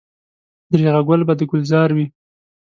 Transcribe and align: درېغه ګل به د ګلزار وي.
درېغه 0.71 1.01
ګل 1.07 1.21
به 1.27 1.33
د 1.39 1.41
ګلزار 1.51 1.89
وي. 1.95 2.05